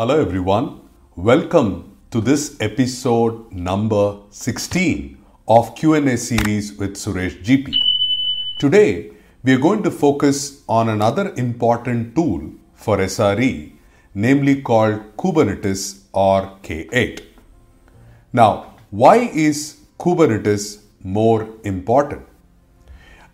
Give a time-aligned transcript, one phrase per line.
[0.00, 0.82] Hello, everyone.
[1.16, 5.18] Welcome to this episode number 16
[5.48, 7.74] of Q&A series with Suresh GP.
[8.60, 9.10] Today,
[9.42, 13.72] we are going to focus on another important tool for SRE,
[14.14, 17.24] namely called Kubernetes or K8.
[18.32, 22.24] Now, why is Kubernetes more important?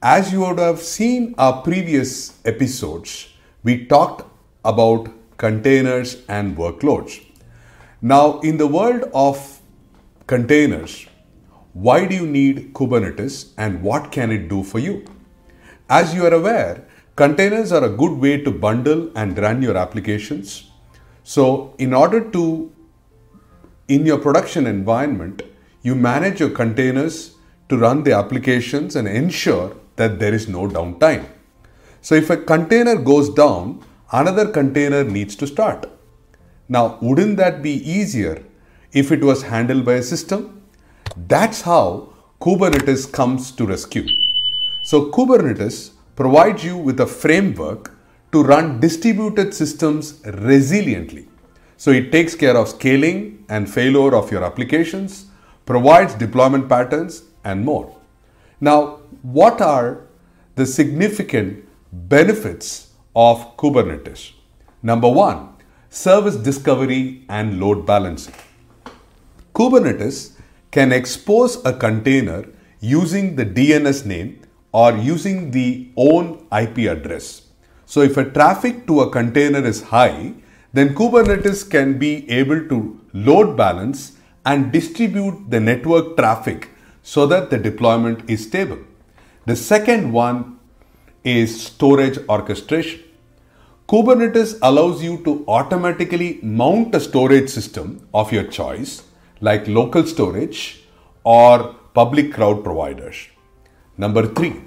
[0.00, 3.28] As you would have seen our previous episodes,
[3.62, 4.24] we talked
[4.64, 7.24] about containers and workloads.
[8.00, 9.60] Now, in the world of
[10.26, 11.06] containers,
[11.72, 15.04] why do you need Kubernetes and what can it do for you?
[15.88, 16.86] As you are aware,
[17.16, 20.70] containers are a good way to bundle and run your applications.
[21.22, 22.72] So, in order to,
[23.88, 25.42] in your production environment,
[25.82, 27.34] you manage your containers
[27.68, 31.26] to run the applications and ensure that there is no downtime.
[32.00, 35.86] So, if a container goes down, another container needs to start.
[36.68, 38.44] Now, wouldn't that be easier
[38.92, 40.62] if it was handled by a system?
[41.16, 44.06] That's how Kubernetes comes to rescue.
[44.82, 47.92] So, Kubernetes provides you with a framework
[48.32, 51.26] to run distributed systems resiliently.
[51.76, 55.26] So, it takes care of scaling and failure of your applications,
[55.64, 57.96] provides deployment patterns, and more.
[58.60, 60.00] Now, what are
[60.56, 62.85] the significant benefits
[63.16, 64.32] of Kubernetes?
[64.82, 65.48] Number one,
[65.88, 68.34] service discovery and load balancing.
[69.54, 70.32] Kubernetes
[70.70, 72.44] can expose a container
[72.80, 74.42] using the DNS name
[74.72, 77.42] or using the own IP address.
[77.86, 80.34] So if a traffic to a container is high,
[80.74, 86.68] then Kubernetes can be able to load balance and distribute the network traffic
[87.02, 88.78] so that the deployment is stable.
[89.46, 90.58] The second one
[91.24, 93.05] is storage orchestration.
[93.90, 99.04] Kubernetes allows you to automatically mount a storage system of your choice,
[99.40, 100.82] like local storage
[101.22, 103.28] or public cloud providers.
[103.96, 104.60] Number three,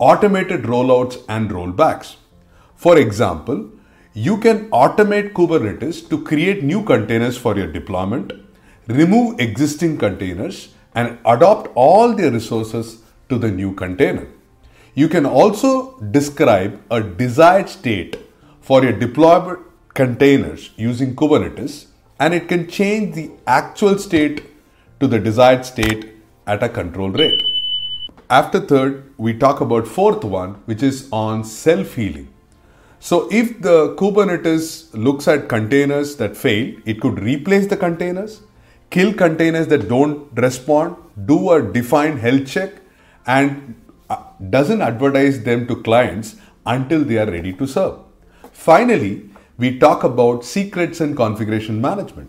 [0.00, 2.16] automated rollouts and rollbacks.
[2.74, 3.70] For example,
[4.12, 8.32] you can automate Kubernetes to create new containers for your deployment,
[8.88, 14.26] remove existing containers, and adopt all the resources to the new container.
[14.94, 18.24] You can also describe a desired state
[18.68, 19.58] for your deployable
[19.98, 21.86] containers using Kubernetes
[22.20, 24.42] and it can change the actual state
[25.00, 26.02] to the desired state
[26.46, 27.42] at a control rate.
[28.28, 32.28] After third, we talk about fourth one, which is on self-healing.
[33.00, 38.42] So if the Kubernetes looks at containers that fail, it could replace the containers,
[38.90, 42.72] kill containers that don't respond, do a defined health check,
[43.26, 43.74] and
[44.10, 46.36] uh, doesn't advertise them to clients
[46.66, 47.98] until they are ready to serve.
[48.58, 49.22] Finally,
[49.56, 52.28] we talk about secrets and configuration management.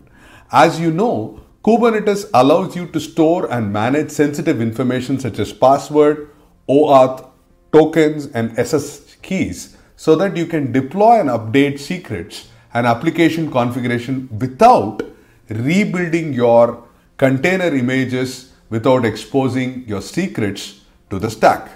[0.51, 6.29] As you know, Kubernetes allows you to store and manage sensitive information such as password,
[6.69, 7.27] OAuth,
[7.73, 14.29] tokens, and SSH keys so that you can deploy and update secrets and application configuration
[14.39, 15.01] without
[15.49, 21.71] rebuilding your container images without exposing your secrets to the stack.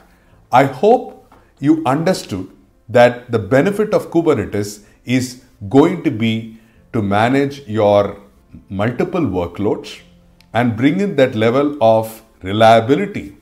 [0.52, 2.53] I hope you understood
[2.90, 6.60] that the benefit of Kubernetes is going to be
[6.92, 8.20] to manage your
[8.70, 10.02] multiple workloads
[10.54, 13.38] and bring in that level of reliability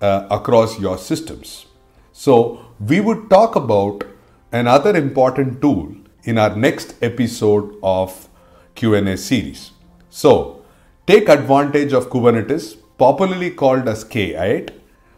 [0.00, 1.66] uh, across your systems.
[2.12, 4.04] So, we would talk about
[4.52, 8.28] another important tool in our next episode of
[8.74, 9.70] Q&A series.
[10.10, 10.62] So,
[11.06, 14.70] take advantage of Kubernetes, popularly called as K8,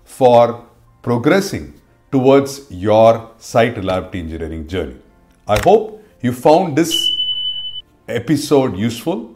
[0.04, 0.66] for
[1.02, 1.77] progressing
[2.10, 4.96] towards your site reliability engineering journey.
[5.46, 7.16] I hope you found this
[8.08, 9.34] episode useful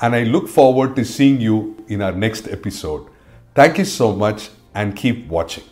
[0.00, 3.06] and I look forward to seeing you in our next episode.
[3.54, 5.64] Thank you so much and keep watching.